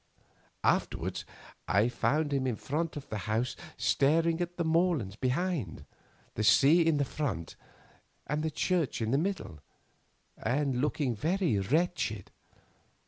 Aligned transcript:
Afterwards 0.63 1.25
I 1.67 1.87
found 1.87 2.33
him 2.33 2.47
in 2.47 2.55
front 2.55 2.97
of 2.97 3.07
the 3.09 3.19
house 3.29 3.55
staring 3.77 4.41
at 4.41 4.57
the 4.57 4.63
moorland 4.65 5.19
behind, 5.21 5.85
the 6.33 6.43
sea 6.43 6.81
in 6.83 7.03
front, 7.03 7.55
and 8.25 8.41
the 8.41 8.49
church 8.49 8.99
in 8.99 9.11
the 9.11 9.19
middle, 9.19 9.59
and 10.39 10.81
looking 10.81 11.13
very 11.15 11.59
wretched. 11.59 12.31